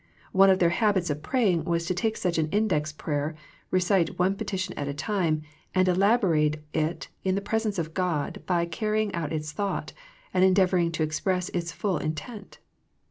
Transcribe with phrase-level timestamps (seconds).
[0.31, 3.35] One of their habits of praying was to take such an index prayer,
[3.69, 5.43] recite one petition at a time,
[5.75, 9.93] and elabo rate it in the presence of God by carrying out its thought;
[10.33, 12.57] and endeavouring to express its full in tent.